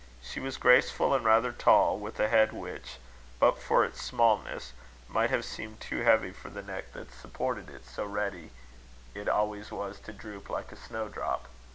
[0.19, 2.97] She was graceful and rather tall, with a head which,
[3.37, 4.73] but for its smallness,
[5.07, 8.49] might have seemed too heavy for the neck that supported it, so ready
[9.13, 11.47] it always was to droop like a snowdrop.